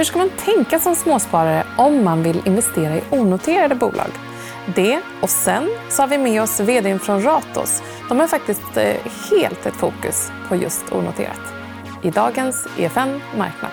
[0.00, 4.10] hur ska man tänka som småsparare om man vill investera i onoterade bolag?
[4.74, 7.82] Det och sen så har vi med oss vd från Ratos.
[8.08, 8.94] De har faktiskt eh,
[9.30, 11.40] helt ett fokus på just onoterat.
[12.02, 13.70] I dagens EFN Marknad.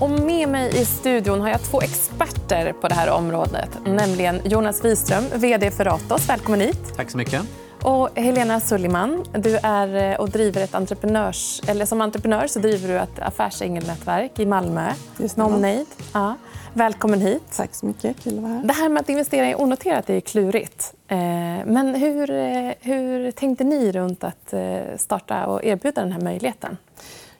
[0.00, 3.78] Och med mig i studion har jag två experter på det här området.
[3.86, 6.28] Nämligen Jonas Wiström, vd för Ratos.
[6.28, 6.96] Välkommen hit.
[6.96, 7.63] Tack så mycket.
[7.84, 11.60] Och Helena Sulliman, du är eh, och driver ett entreprenörs...
[11.68, 14.92] Eller som entreprenör så driver du ett affärsängelnätverk i Malmö.
[15.18, 15.84] Just Nomnade.
[16.12, 16.34] Ja.
[16.72, 17.42] Välkommen hit.
[17.56, 18.22] Tack så mycket.
[18.22, 18.64] Kul att vara här.
[18.64, 20.94] Det här med att investera i onoterat är klurigt.
[21.08, 21.16] Eh,
[21.66, 24.54] men hur, eh, hur tänkte ni runt att
[24.96, 26.76] starta och erbjuda den här möjligheten?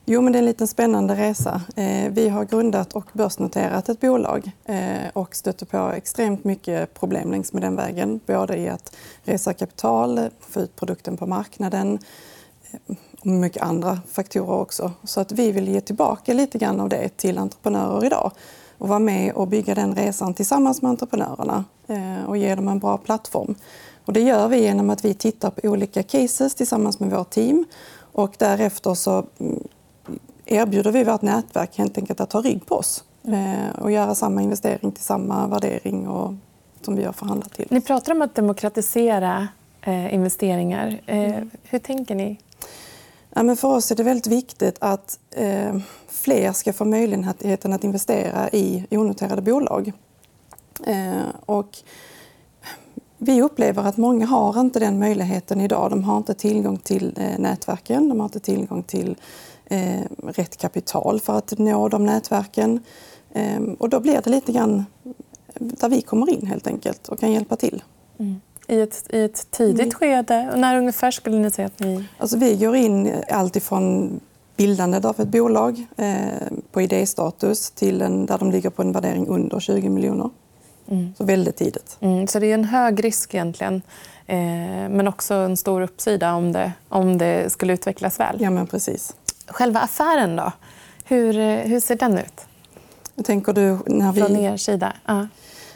[0.07, 1.61] Jo, men det är en liten spännande resa.
[1.75, 7.31] Eh, vi har grundat och börsnoterat ett bolag eh, och stöter på extremt mycket problem
[7.31, 8.19] längs med den vägen.
[8.25, 11.99] Både i att resa kapital, få ut produkten på marknaden
[12.71, 14.91] eh, och mycket andra faktorer också.
[15.03, 18.31] Så att vi vill ge tillbaka lite grann av det till entreprenörer idag
[18.77, 21.65] och vara med och bygga den resan tillsammans med entreprenörerna
[22.27, 23.55] och ge dem en bra plattform.
[24.05, 27.65] Och det gör vi genom att vi tittar på olika cases tillsammans med vårt team.
[28.11, 29.67] Och därefter så mm,
[30.45, 34.41] erbjuder vi vårt nätverk helt enkelt att ta rygg på oss eh, och göra samma
[34.41, 36.33] investering till samma värdering och,
[36.81, 37.67] som vi har förhandlat till.
[37.69, 39.47] Ni pratar om att demokratisera
[39.81, 41.01] eh, investeringar.
[41.05, 41.43] Eh.
[41.63, 42.39] Hur tänker ni?
[43.29, 45.19] Ja, men för oss är det väldigt viktigt att
[46.07, 49.91] fler ska få möjligheten att investera i onoterade bolag.
[51.45, 51.77] Och
[53.17, 55.89] vi upplever att många har inte den möjligheten idag.
[55.89, 59.17] De har inte tillgång till nätverken, de har inte tillgång till
[60.23, 62.79] rätt kapital för att nå de nätverken.
[63.33, 64.85] Eh, och då blir det lite grann
[65.59, 67.83] där vi kommer in helt enkelt och kan hjälpa till.
[68.19, 68.41] Mm.
[68.67, 69.91] I, ett, I ett tidigt mm.
[69.91, 70.49] skede?
[70.53, 72.05] Och när ungefär skulle ni säga att ni...
[72.17, 74.19] Alltså, vi går in alltifrån
[74.57, 76.15] bildandet av ett bolag eh,
[76.71, 80.29] på idéstatus till en, där de ligger på en värdering under 20 miljoner.
[80.87, 81.13] Mm.
[81.17, 81.97] Så väldigt tidigt.
[81.99, 83.81] Mm, så det är en hög risk egentligen.
[84.27, 84.37] Eh,
[84.89, 88.37] men också en stor uppsida om det, om det skulle utvecklas väl.
[88.41, 89.15] Ja, men precis.
[89.47, 90.51] Själva affären, då?
[91.03, 92.41] Hur, eh, hur ser den ut?
[93.23, 94.21] tänker du när vi...
[94.21, 94.93] Från er sida?
[95.05, 95.27] Ja.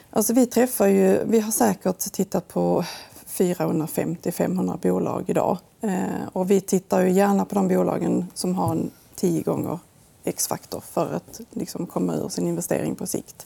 [0.09, 2.83] Alltså, vi, träffar ju, vi har säkert tittat på
[3.27, 5.57] 450-500 bolag idag.
[5.81, 9.79] Eh, och vi tittar ju gärna på de bolagen som har en tio gånger
[10.23, 13.45] X-faktor för att liksom, komma ur sin investering på sikt.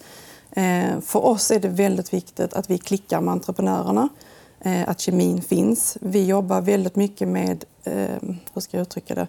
[0.52, 4.10] Eh, för oss är det väldigt viktigt att vi klickar med entreprenörerna,
[4.60, 5.98] eh, att kemin finns.
[6.02, 8.22] Vi jobbar väldigt mycket med eh,
[8.54, 9.28] hur ska jag uttrycka det?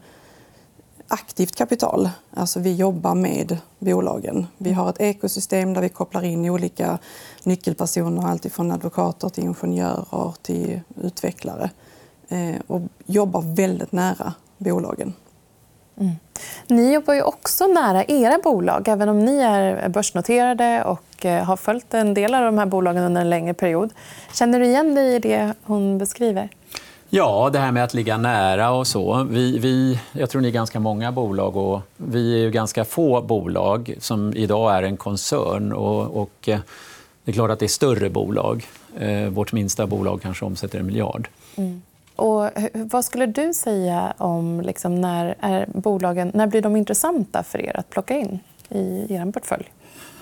[1.08, 2.10] Aktivt kapital.
[2.30, 4.46] Alltså vi jobbar med bolagen.
[4.58, 6.98] Vi har ett ekosystem där vi kopplar in olika
[7.44, 11.70] nyckelpersoner, alltifrån advokater till ingenjörer till utvecklare
[12.28, 15.12] eh, och jobbar väldigt nära bolagen.
[16.00, 16.12] Mm.
[16.66, 18.88] Ni jobbar ju också nära era bolag.
[18.88, 23.02] Även om ni är börsnoterade och eh, har följt en del av de här bolagen
[23.04, 23.92] under en längre period.
[24.32, 26.48] Känner du igen dig i det hon beskriver?
[27.16, 29.26] Ja, det här med att ligga nära och så.
[29.30, 33.22] Vi, vi, jag tror ni är ganska många bolag och vi är ju ganska få
[33.22, 35.72] bolag som idag är en koncern.
[35.72, 36.58] Och, och eh,
[37.24, 38.66] det är klart att det är större bolag.
[38.98, 41.28] Eh, vårt minsta bolag kanske omsätter en miljard.
[41.56, 41.82] Mm.
[42.16, 47.60] Och vad skulle du säga om liksom, när, är bolagen, när blir de intressanta för
[47.60, 48.38] er att plocka in
[48.68, 49.64] i er portfölj?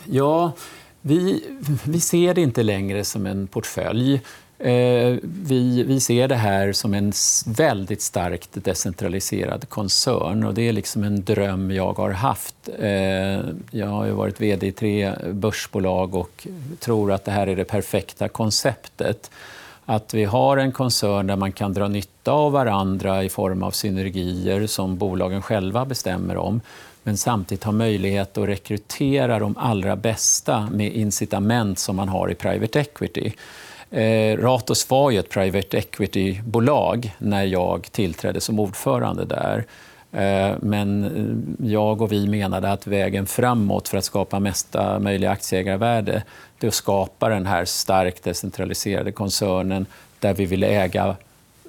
[0.04, 0.52] Ja,
[1.00, 1.44] vi,
[1.84, 4.20] vi ser det inte längre som en portfölj.
[4.62, 7.12] Eh, vi, vi ser det här som en
[7.46, 10.44] väldigt starkt decentraliserad koncern.
[10.44, 12.54] och Det är liksom en dröm jag har haft.
[12.78, 13.40] Eh,
[13.70, 16.46] jag har varit vd i tre börsbolag och
[16.78, 19.30] tror att det här är det perfekta konceptet
[19.84, 23.70] att vi har en koncern där man kan dra nytta av varandra i form av
[23.70, 26.60] synergier som bolagen själva bestämmer om
[27.02, 32.34] men samtidigt ha möjlighet att rekrytera de allra bästa med incitament som man har i
[32.34, 33.32] private equity.
[33.92, 39.64] Eh, Ratos var ju ett private equity-bolag när jag tillträdde som ordförande där.
[40.12, 45.30] Eh, men eh, jag och vi menade att vägen framåt för att skapa mesta möjliga
[45.30, 46.22] aktieägarvärde
[46.58, 49.86] det är att skapa den här starkt decentraliserade koncernen
[50.18, 51.16] där vi vill äga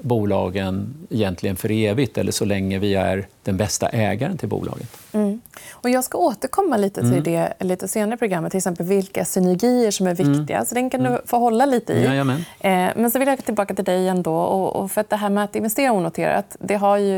[0.01, 4.89] bolagen egentligen för evigt eller så länge vi är den bästa ägaren till bolaget.
[5.11, 5.32] Mm.
[5.71, 7.23] Och jag ska återkomma lite till mm.
[7.23, 8.51] det lite senare i programmet.
[8.51, 10.57] Till exempel vilka synergier som är viktiga.
[10.57, 10.65] Mm.
[10.65, 11.21] Så den kan du mm.
[11.25, 12.03] få hålla lite i.
[12.03, 12.21] Ja,
[12.69, 14.35] eh, men så vill jag tillbaka till dig ändå.
[14.35, 17.15] Och, för att det här med att investera onoterat, det har ju...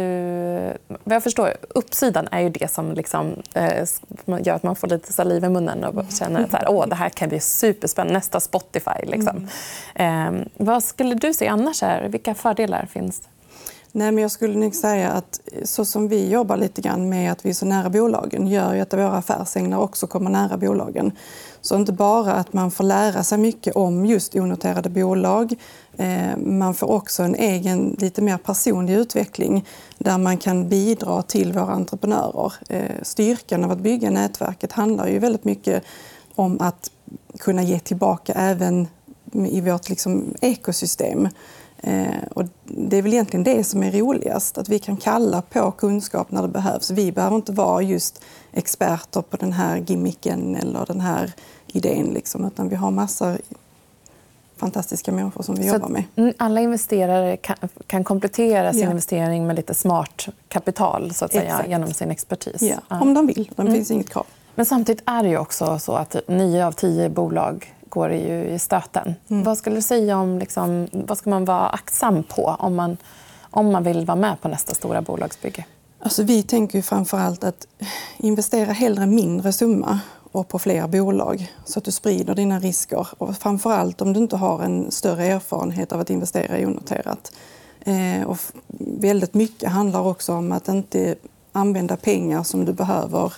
[0.88, 3.88] Vad jag förstår, uppsidan är ju det som liksom, eh,
[4.26, 7.30] gör att man får lite saliv i munnen och känner att här, det här kan
[7.30, 8.14] bli superspännande.
[8.14, 9.06] Nästa Spotify.
[9.06, 9.48] Liksom.
[9.96, 10.38] Mm.
[10.38, 11.82] Eh, vad skulle du se annars?
[11.82, 12.08] Här?
[12.08, 13.22] Vilka fördelar finns?
[13.98, 17.46] Nej, men jag skulle nog säga att så som vi jobbar lite grann med att
[17.46, 21.12] vi är så nära bolagen gör ju att våra affärsänglar också kommer nära bolagen.
[21.62, 25.56] Så inte bara att man får lära sig mycket om just onoterade bolag.
[25.98, 29.66] Eh, man får också en egen, lite mer personlig utveckling
[29.98, 32.54] där man kan bidra till våra entreprenörer.
[32.70, 35.84] Eh, styrkan av att bygga nätverket handlar ju väldigt mycket
[36.36, 36.92] om att
[37.40, 38.88] kunna ge tillbaka även
[39.34, 41.30] i vårt liksom ekosystem.
[41.82, 45.72] Eh, och det är väl egentligen det som är roligast, att vi kan kalla på
[45.72, 46.92] kunskap när det behövs.
[46.92, 48.24] Vi behöver inte vara just
[48.54, 51.32] experter på den här gimmicken eller den här
[51.68, 53.38] idén, liksom, utan vi har massor
[54.58, 56.34] fantastiska människor som vi Så jobbar med.
[56.38, 57.56] Alla investerare kan,
[57.88, 58.90] kan komplettera sin Ja.
[58.90, 61.70] investering med lite smart kapital så att säga, Exakt.
[61.70, 62.62] genom sin expertis.
[62.62, 63.00] Ja.
[63.02, 63.52] om de vill.
[63.56, 63.74] Det Mm.
[63.74, 64.26] finns inget krav.
[64.56, 68.60] Men samtidigt är det ju också så att nio av tio bolag går ju i
[68.60, 69.16] stöten.
[69.30, 69.44] Mm.
[69.44, 72.98] Vad skulle du säga om liksom, vad ska man vara aktsam på om man,
[73.52, 75.66] om man vill vara med på nästa stora bolagsbygge?
[76.00, 77.68] Alltså, vi tänker ju framför allt att
[78.18, 80.00] investera hellre mindre summa
[80.32, 83.08] och på fler bolag så att du sprider dina risker.
[83.18, 87.32] Och framför allt om du inte har en större erfarenhet av att investera i onoterat.
[87.86, 88.38] Eh, och
[89.00, 91.16] väldigt mycket handlar också om att inte
[91.52, 93.34] använda pengar som du behöver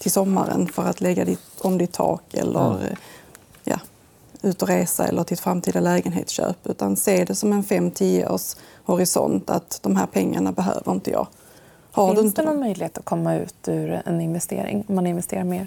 [0.00, 2.86] till sommaren för att lägga ditt, om ditt tak eller Mm.
[2.90, 2.96] ja,
[4.44, 6.66] ut och resa eller till ett framtida lägenhetsköp.
[6.66, 11.26] Utan se det som en 5-10 års horisont att de här pengarna behöver inte jag.
[11.92, 15.06] Har du Finns inte det någon möjlighet att komma ut ur en investering om man
[15.06, 15.66] investerar mer?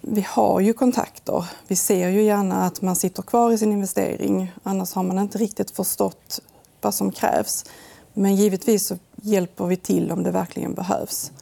[0.00, 1.44] Vi har ju kontakter.
[1.68, 4.52] Vi ser ju gärna att man sitter kvar i sin investering.
[4.62, 6.40] Annars har man inte riktigt förstått
[6.80, 7.64] vad som krävs.
[8.12, 11.32] Men givetvis hjälper vi till om det verkligen behövs.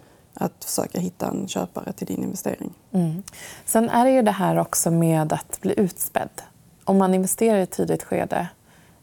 [0.41, 2.75] Att försöka hitta en köpare till din investering.
[2.93, 3.23] Mm.
[3.65, 6.43] Sen är det ju det här också med att bli utspädd.
[6.85, 8.49] Om man investerar i ett tidigt skede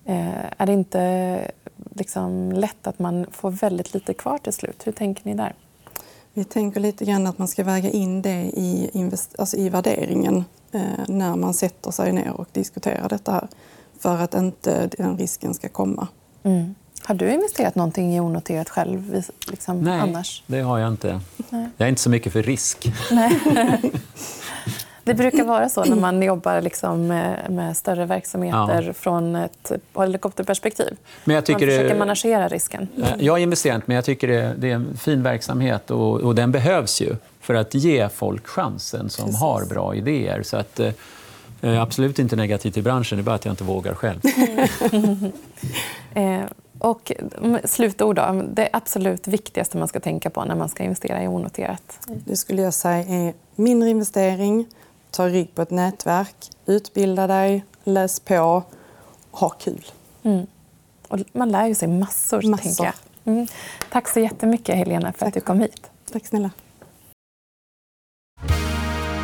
[0.06, 1.52] eh, är det inte
[1.96, 4.88] liksom lätt att man får väldigt lite kvar till slut.
[4.88, 5.56] Hur tänker ni där?
[6.34, 10.46] Vi tänker lite grann att man ska väga in det i, invest- alltså i värderingen
[10.72, 13.48] eh, när man sätter sig ner och diskuterar detta här.
[14.00, 16.08] För att inte den risken ska komma.
[16.44, 16.76] Mm.
[17.06, 20.44] Har du investerat någonting i onoterat själv liksom, Nej, annars?
[20.48, 21.20] det har jag inte.
[21.50, 21.70] Nej.
[21.78, 22.92] Jag är inte så mycket för risk.
[23.12, 23.40] Nej.
[25.04, 28.94] Det brukar vara så när man jobbar liksom med, större verksamheter Ja.
[28.94, 30.98] från ett helikopterperspektiv.
[31.24, 32.88] Men jag tycker man försöker det- managera risken.
[32.98, 34.28] Eh, Jag har investerat, men jag tycker
[34.58, 39.10] det, är en fin verksamhet och, och den behövs ju för att ge folk chansen
[39.10, 39.42] som Precis.
[39.42, 40.44] har bra idéer.
[40.44, 40.92] Så att, eh,
[41.62, 44.22] är absolut inte negativ till branschen, det är bara att jag inte vågar själv.
[46.82, 48.44] Eh, och mm, slutord då.
[48.54, 52.00] Det absolut viktigaste man ska tänka på när man ska investera i onoterat.
[52.08, 54.66] Det skulle jag säga är mindre investering,
[55.12, 56.36] ta rygg på ett nätverk,
[56.66, 58.64] utbilda dig, läs på,
[59.32, 59.86] ha kul.
[60.24, 60.48] Mm.
[61.08, 62.42] Och man lär ju sig massor.
[62.50, 62.90] Massor.
[63.26, 63.48] Mm.
[63.92, 65.90] Tack så jättemycket Helena för att du kom hit.
[66.12, 66.50] Tack snälla.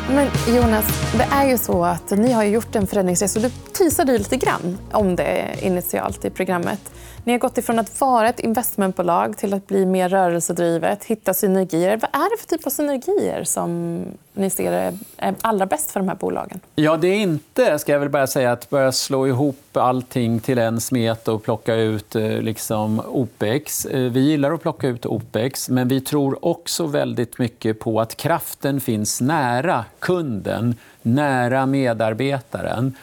[0.08, 3.40] Men Jonas, det är ju så att ni har gjort en förändringsresa.
[3.40, 6.80] Du teasade lite grann om det initialt i programmet.
[7.24, 11.96] Ni har gått ifrån att vara ett investmentbolag till att bli mer rörelsedrivet, hitta synergier.
[11.96, 14.00] Vad är det för typ av synergier som
[14.32, 14.72] ni ser
[15.16, 16.60] är allra bäst för de här bolagen?
[16.74, 20.58] Ja, det är inte, ska jag väl bara säga, att börja slå ihop allting till
[20.58, 23.84] en smet och plocka ut eh, liksom, OPEX.
[23.86, 28.16] Eh, vi gillar att plocka ut OPEX, men vi tror också väldigt mycket på att
[28.16, 32.94] kraften finns nära kunden, nära medarbetaren.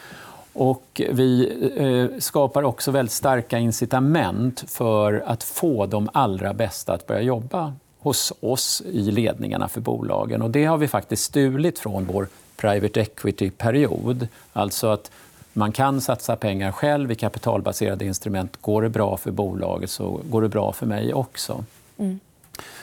[0.52, 7.06] Och vi eh, skapar också väldigt starka incitament för att få de allra bästa att
[7.06, 10.42] börja jobba hos oss i ledningarna för bolagen.
[10.42, 14.28] Och det har vi faktiskt stulit från vår private equity-period.
[14.52, 15.10] Alltså att
[15.52, 18.56] man kan satsa pengar själv i kapitalbaserade instrument.
[18.60, 21.64] Går det bra för bolaget så går det bra för mig också.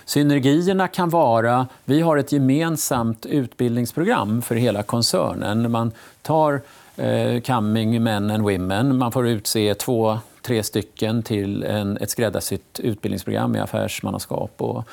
[0.06, 1.68] Synergierna kan vara...
[1.86, 5.72] Vi har ett gemensamt utbildningsprogram för hela koncernen.
[5.72, 6.62] Man tar
[6.98, 8.98] eh, coming men and women.
[8.98, 14.84] Man får utse två, tre stycken till en, ett skräddarsytt utbildningsprogram i affärsmannaskap och,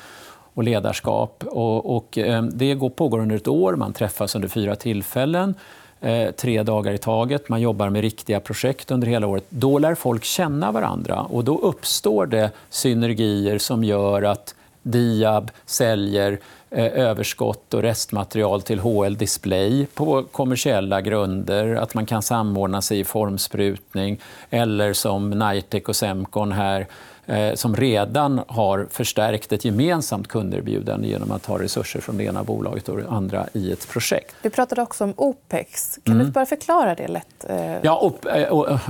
[0.53, 1.43] och ledarskap.
[1.47, 3.75] Och, och, eh, det går, pågår under ett år.
[3.75, 5.55] Man träffas under fyra tillfällen.
[6.01, 7.49] Eh, tre dagar i taget.
[7.49, 9.45] Man jobbar med riktiga projekt under hela året.
[9.49, 16.39] Då lär folk känna varandra och då uppstår det synergier som gör att Diab säljer
[16.81, 21.75] överskott och restmaterial till HL Display på kommersiella grunder.
[21.75, 24.19] Att man kan samordna sig i formsprutning.
[24.49, 26.87] Eller som Nitec och Semcon här
[27.25, 32.43] eh, som redan har förstärkt ett gemensamt kunderbjudande genom att ta resurser från det ena
[32.43, 34.35] bolaget och det andra i ett projekt.
[34.41, 35.99] Du pratade också om OPEX.
[36.03, 36.25] Kan mm.
[36.25, 37.45] du bara förklara det lätt?
[37.49, 37.75] Eh?
[37.81, 38.25] Ja, op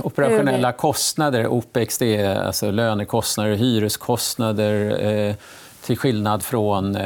[0.02, 1.46] operationella kostnader.
[1.46, 5.34] OPEX det är alltså lönekostnader, hyreskostnader eh,
[5.82, 6.96] till skillnad från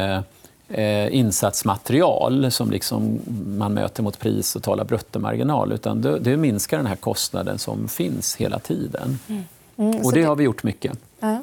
[0.71, 3.21] eh, insatsmaterial som liksom
[3.59, 5.73] man möter mot pris och talar bruttomarginal.
[5.73, 9.19] Utan det, det minskar den här kostnaden som finns hela tiden.
[9.29, 9.43] Mm.
[9.77, 10.99] Mm, och det, det, har vi gjort mycket.
[11.21, 11.43] Ja.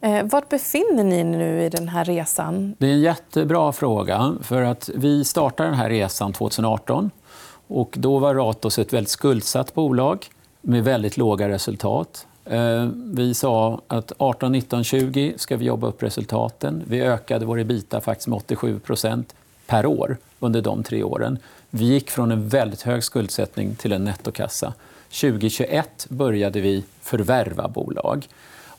[0.00, 2.74] Eh, var befinner ni nu i den här resan?
[2.78, 4.34] Det är en jättebra fråga.
[4.42, 7.10] för att Vi startade den här resan 2018.
[7.66, 10.26] Och då var Ratos ett väldigt skuldsatt bolag
[10.60, 12.26] med väldigt låga resultat.
[12.44, 16.82] Eh, vi sa att 18, 19, 20 ska vi jobba upp resultaten.
[16.86, 19.24] Vi ökade vår ebita faktiskt med 87%
[19.66, 21.38] per år under de tre åren.
[21.70, 24.74] Vi gick från en väldigt hög skuldsättning till en nettokassa.
[25.08, 28.28] 2021 började vi förvärva bolag.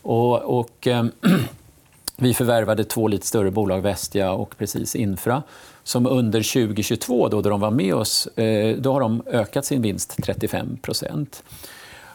[0.02, 1.12] Och, och ehm,
[2.18, 5.44] vi förvärvade två lite större bolag, Vestia och Precis Infra
[5.84, 9.82] som under 2022, då, då de var med oss, eh, då har de ökat sin
[9.82, 10.78] vinst 35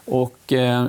[0.05, 0.87] och, ehm,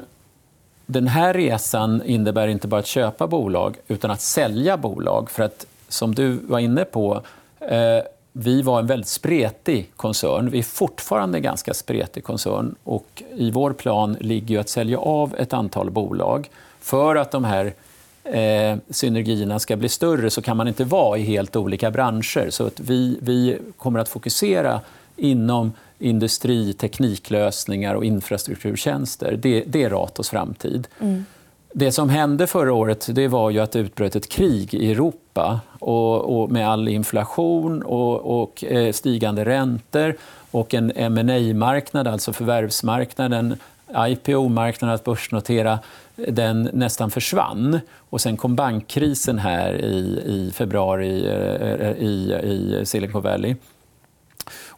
[0.91, 5.31] den här resan innebär inte bara att köpa bolag, utan att sälja bolag.
[5.31, 7.23] För att, som du var inne på,
[7.61, 7.99] eh,
[8.33, 10.51] vi var en väldigt spretig koncern.
[10.51, 12.75] Vi är fortfarande en ganska spretig koncern.
[12.85, 16.51] Och I vår plan ligger att sälja av ett antal bolag.
[16.81, 17.75] För att de här
[18.25, 22.51] eh, synergierna ska bli större så kan man inte vara i helt olika branscher.
[22.51, 24.81] Så att vi, vi kommer att fokusera
[25.17, 29.39] inom industri, tekniklösningar och infrastrukturtjänster.
[29.43, 30.89] Det, det är Ratos framtid.
[31.01, 31.25] Mm.
[31.73, 35.61] Det som hände förra året det var ju att det utbröt ett krig i Europa
[35.79, 40.17] och, och med all inflation och, och eh, stigande räntor
[40.51, 43.57] och en ma marknad alltså förvärvsmarknaden,
[43.95, 45.79] IPO-marknaden att börsnotera,
[46.17, 47.81] den nästan försvann.
[47.97, 53.55] Och sen kom bankkrisen här i, i februari eh, i, i Silicon Valley.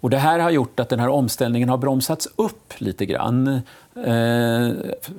[0.02, 3.60] Och det här har gjort att den här omställningen har bromsats upp lite grann.
[4.06, 4.68] Eh,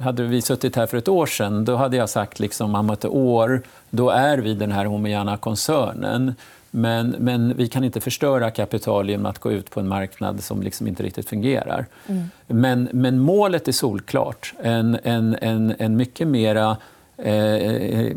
[0.02, 3.06] hade vi suttit här för ett år sedan då hade jag sagt liksom, om ett
[3.06, 6.36] år då är vi den här homogena koncernen.
[6.72, 10.62] Men, men vi kan inte förstöra kapital genom att gå ut på en marknad som
[10.62, 11.86] liksom inte riktigt fungerar.
[12.08, 12.24] Mm.
[12.48, 14.54] Men, men målet är solklart.
[14.62, 16.78] En, en, en, en mycket mera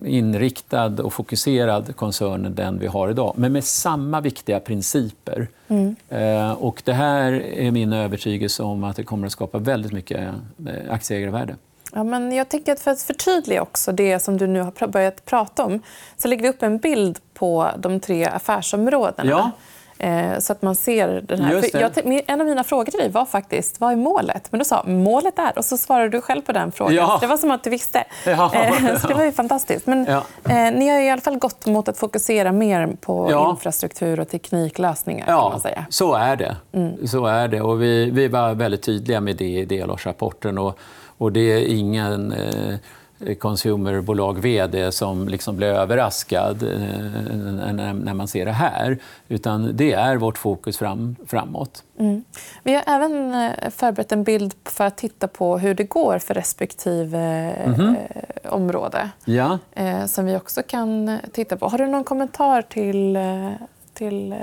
[0.05, 5.49] inriktad och fokuserad koncern än den vi har idag, men med samma viktiga principer.
[5.69, 5.97] Mm.
[6.09, 10.19] Eh, och det här är min övertygelse om att det kommer att skapa väldigt mycket
[10.19, 11.57] eh, aktieägarvärde.
[11.93, 15.25] Ja, men jag tänker att för att förtydliga också det som du nu har börjat
[15.25, 15.83] prata om
[16.17, 19.31] så lägger vi upp en bild på de tre affärsområdena.
[19.31, 19.51] Ja.
[19.99, 21.65] Eh, så att man ser den här.
[21.73, 24.49] Jag, en av mina frågor till dig var faktiskt vad är målet?
[24.51, 26.95] Men du sa målet är och så svarade du själv på den frågan.
[26.95, 27.19] Ja.
[27.21, 28.05] Det var som att du visste.
[28.27, 28.55] Ja.
[28.55, 29.87] Eh, så det var ju fantastiskt.
[29.87, 30.23] Men ja.
[30.45, 35.25] eh, ni har i alla fall gått mot att fokusera mer på infrastruktur och tekniklösningar.
[35.29, 35.87] Ja, kan man säga.
[35.91, 36.57] så är det.
[36.73, 37.07] Mm.
[37.07, 37.61] Så är det.
[37.61, 40.59] Och vi, vi var väldigt tydliga med det i delårsrapporten.
[40.59, 40.79] Och,
[41.19, 42.33] och det är ingen...
[42.33, 42.75] Eh,
[43.39, 46.69] consumerbolag vd som liksom blir överraskad eh,
[47.95, 48.99] när man ser det här.
[49.29, 51.85] Utan det är vårt fokus fram, framåt.
[51.99, 52.25] Mm.
[52.63, 56.35] Vi har även eh, förberett en bild för att titta på hur det går för
[56.35, 57.19] respektive
[57.65, 57.97] mm -hmm.
[58.49, 59.11] område.
[59.25, 59.59] Ja.
[60.07, 61.69] Som vi också kan titta på.
[61.69, 63.19] Har du någon kommentar till,
[63.95, 64.35] till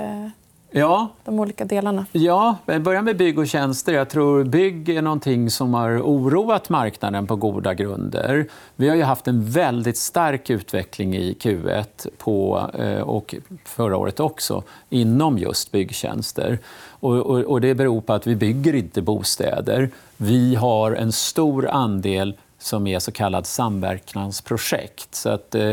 [0.76, 1.08] Ja.
[1.24, 2.06] De olika delarna.
[2.12, 3.92] Ja, börja med bygg och tjänster.
[3.92, 8.46] Jag tror bygg är någonting som har oroat marknaden på goda grunder.
[8.76, 14.20] Vi har ju haft en väldigt stark utveckling i Q1 på, eh, och förra året
[14.20, 16.58] också inom just byggtjänster.
[16.88, 19.90] Och, och, och det beror på att vi bygger inte bostäder.
[20.16, 25.14] Vi har en stor andel som är så kallad samverkansprojekt.
[25.14, 25.70] Så att, eh,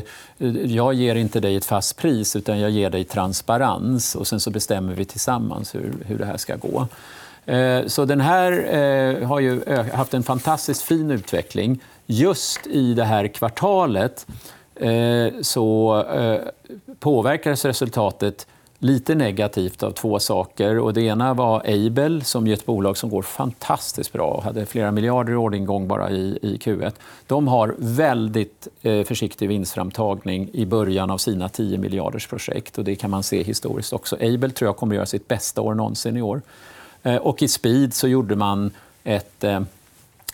[0.65, 4.15] jag ger inte dig ett fast pris, utan jag ger dig transparens.
[4.15, 6.87] och Sen så bestämmer vi tillsammans hur, hur det här ska gå.
[7.45, 11.79] Eh, så den här eh, har ju eh, haft en fantastiskt fin utveckling.
[12.05, 14.27] Just i det här kvartalet
[14.75, 16.41] eh, så eh,
[16.99, 18.47] påverkades resultatet
[18.83, 20.79] lite negativt av två saker.
[20.79, 24.65] Och det ena var Able, som är ett bolag som går fantastiskt bra och hade
[24.65, 26.91] flera miljarder i orderingång bara i, i Q1.
[27.27, 32.77] De har väldigt eh, försiktig vinstframtagning i början av sina 10 miljarders projekt.
[32.77, 34.15] Och det kan man se historiskt också.
[34.15, 36.41] Able tror jag kommer att göra sitt bästa år någonsin i år.
[37.03, 38.71] Eh, och i Speed så gjorde man
[39.03, 39.61] ett eh,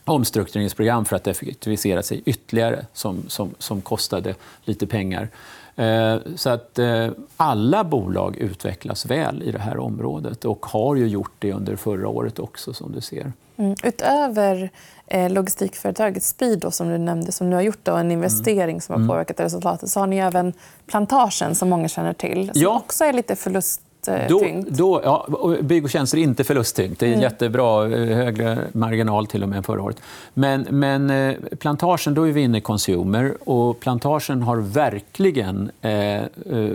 [0.06, 4.36] omstruktureringsprogram för att effektivisera sig ytterligare som, som, som kostade
[4.66, 5.30] lite pengar.
[5.78, 7.08] Eh, så att eh,
[7.38, 12.08] alla bolag utvecklas väl i det här området och har ju gjort det under förra
[12.08, 13.32] året också som du ser.
[13.58, 13.76] Mm.
[13.84, 14.70] Utöver
[15.08, 19.00] eh, logistikföretaget Speed som du nämnde som nu har gjort då, en investering som har
[19.00, 19.10] mm.
[19.10, 20.54] påverkat resultatet så har ni även
[20.88, 22.78] Plantagen som många känner till som ja.
[22.78, 23.82] också är lite förlust
[24.30, 25.28] då, då, ja,
[25.62, 27.00] bygg och tjänster är inte förlusttyngt.
[27.00, 27.22] Det är mm.
[27.22, 30.02] jättebra, eh, högre marginal till och med än förra året.
[30.34, 33.50] Men, men eh, plantagen, då är vi inne i consumer.
[33.50, 36.22] Och plantagen har verkligen eh,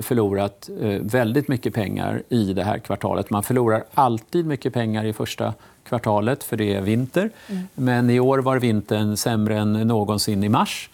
[0.03, 0.71] förlorat
[1.01, 3.31] väldigt mycket pengar i det här kvartalet.
[3.31, 7.31] Man förlorar alltid mycket pengar i första kvartalet, för det är vinter.
[7.49, 7.63] Mm.
[7.75, 10.89] Men i år var vintern sämre än någonsin i mars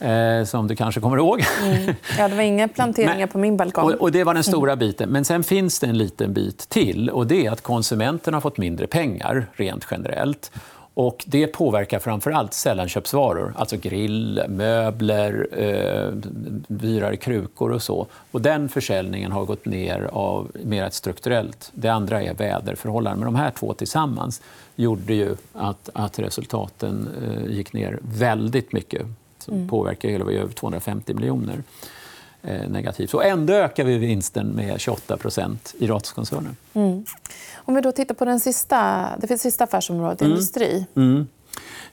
[0.00, 1.44] eh, som du kanske kommer ihåg.
[1.64, 1.94] Mm.
[2.18, 3.84] Ja, det var inga planteringar Men, på min balkong.
[3.84, 4.78] Och, och, det var den stora mm.
[4.78, 5.10] biten.
[5.10, 8.58] Men sen finns det en liten bit till och det är att konsumenterna har fått
[8.58, 10.50] mindre pengar rent generellt.
[10.98, 16.12] Och det påverkar framför allt sällanköpsvaror, alltså grill, möbler, eh,
[16.68, 18.06] dyrare krukor och så.
[18.30, 21.70] Och den försäljningen har gått ner av mer strukturellt.
[21.74, 23.18] Det andra är väderförhållanden.
[23.18, 24.42] Men de här två tillsammans
[24.76, 29.06] gjorde ju att, att resultaten eh, gick ner väldigt mycket
[29.48, 29.68] som mm.
[29.68, 31.62] påverkar hela över 250 miljoner
[32.42, 33.14] eh, negativt.
[33.14, 36.56] Och ändå ökar vi vinsten med 28 procent i Ratos-koncernen.
[36.74, 37.04] Mm.
[37.56, 40.32] Om vi då tittar på den sista, det sista affärsområdet, mm.
[40.32, 40.86] industri.
[40.94, 41.26] Mm.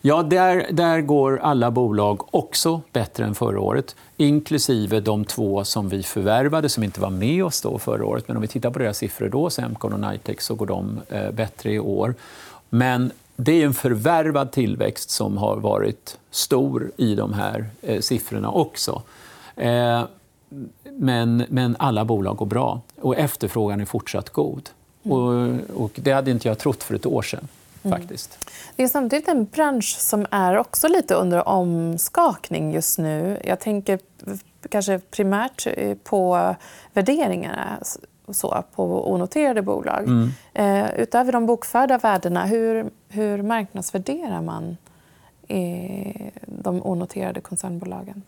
[0.02, 5.90] Ja, där, där går alla bolag också bättre än förra året inklusive de två som
[5.90, 8.28] vi förvärvade som inte var med oss då förra året.
[8.28, 11.32] Men om vi tittar på deras siffror då, Semcon och Nitec, så går de eh,
[11.32, 12.16] bättre i år.
[12.70, 18.51] Men det är en förvärvad tillväxt som har varit stor i de här eh, siffrorna
[18.51, 19.01] också.
[19.56, 20.04] Eh,
[20.84, 24.70] men, men alla bolag går bra och efterfrågan är fortsatt god.
[25.04, 27.48] Och, och, det hade inte jag trott för ett år sedan.
[27.84, 28.00] Mm.
[28.00, 28.50] Faktiskt.
[28.75, 33.42] Det är samtidigt en bransch som är också lite under omskakning just nu.
[33.46, 34.00] Jag tänker
[34.70, 36.56] kanske primärt eh, på
[36.94, 37.80] värderingarna
[38.32, 40.03] så, på onoterade bolag.
[40.03, 40.29] Mm.
[40.53, 44.77] Eh, utöver de bokförda värdena, hur, hur marknadsvärderar man
[45.48, 48.24] eh, de onoterade koncernbolagen?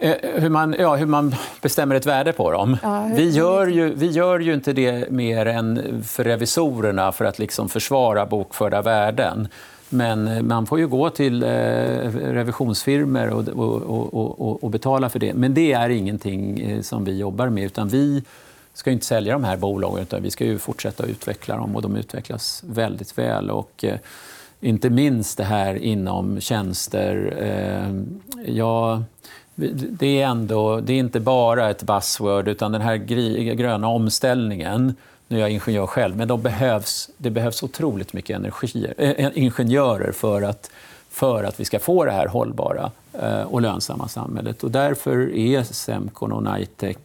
[0.00, 2.76] Eh, hur man, ja, hur man bestämmer ett värde på dem.
[2.82, 3.16] Ja, hur...
[3.16, 7.68] vi, gör ju, vi gör ju inte det mer än för revisorerna för att liksom
[7.68, 9.48] försvara bokförda värden.
[9.90, 15.18] Men eh, man får ju gå till eh, revisionsfirmor och, och, och, och, betala för
[15.18, 15.34] det.
[15.34, 17.64] Men det är ingenting eh, som vi jobbar med.
[17.64, 18.22] utan Vi
[18.74, 21.76] ska inte sälja de här bolagen, utan vi ska ju fortsätta utveckla dem.
[21.76, 23.50] och De utvecklas väldigt väl.
[23.50, 23.98] Och, eh,
[24.60, 27.34] inte minst det här inom tjänster.
[28.46, 29.02] ja,
[29.90, 32.96] det är, ändå, det är inte bara ett buzzword, utan den här
[33.54, 34.94] gröna omställningen
[35.30, 40.12] nu är jag ingenjör själv, men de behövs, det behövs otroligt mycket energier, äh, ingenjörer
[40.12, 40.70] för att,
[41.10, 42.90] för att vi ska få det här hållbara
[43.22, 44.64] äh, och lönsamma samhället.
[44.64, 46.96] Och därför är Semcon och Nitec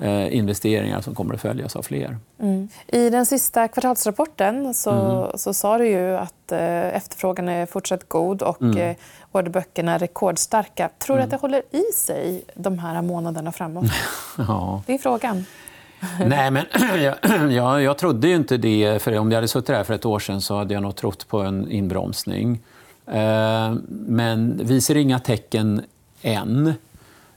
[0.00, 2.18] äh, investeringar som kommer att följas av fler.
[2.38, 2.68] Mm.
[2.86, 5.38] I den sista kvartalsrapporten så, mm.
[5.38, 6.52] så sa du ju att
[6.92, 8.94] efterfrågan är fortsatt god och mm.
[9.32, 10.90] orderböckerna är rekordstarka.
[10.98, 11.30] Tror du att mm.
[11.30, 13.84] det håller i sig de här månaderna framåt?
[14.38, 14.82] ja.
[14.86, 15.44] Det är frågan.
[16.26, 16.64] Nej, men
[17.50, 19.02] jag, jag, trodde ju inte det.
[19.02, 21.28] För om jag hade suttit här för ett år sedan så hade jag nog trott
[21.28, 22.60] på en inbromsning.
[23.06, 25.82] Eh, men vi ser inga tecken
[26.22, 26.66] än.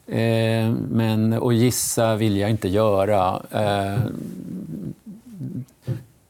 [0.08, 3.42] Eh, men att gissa vill jag inte göra.
[3.52, 4.00] Eh,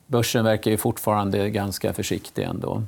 [0.08, 2.84] börsen verkar ju fortfarande ganska försiktig ändå.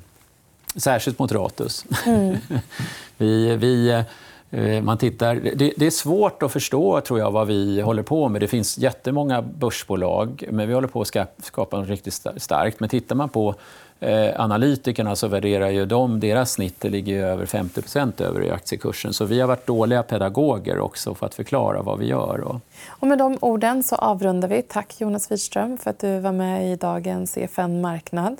[0.76, 1.84] Särskilt mot Ratus.
[2.06, 2.36] Mm.
[3.16, 4.04] vi, vi,
[4.50, 8.40] Eh, man tittar, det, är svårt att förstå tror jag, vad vi håller på med.
[8.40, 12.80] Det finns jättemånga börsbolag, men vi håller på att skapa något riktigt starkt.
[12.80, 13.54] Men tittar man på
[14.00, 19.12] eh, analytikerna så värderar ju de, deras snitt ligger över 50% över i aktiekursen.
[19.12, 22.40] Så vi har varit dåliga pedagoger också för att förklara vad vi gör.
[22.40, 22.60] Och...
[22.88, 24.62] Och med de orden så avrundar vi.
[24.62, 28.36] Tack Jonas Widström för att du var med i dagens EFN Marknad.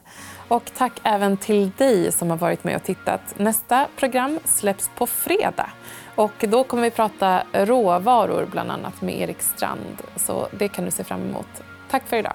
[0.48, 3.20] Och tack även till dig som har varit med och tittat.
[3.36, 5.70] Nästa program släpps på fredag.
[6.14, 10.02] Och då kommer vi prata råvaror, bland annat med Erik Strand.
[10.16, 11.62] Så det kan du se fram emot.
[11.90, 12.34] Tack för idag.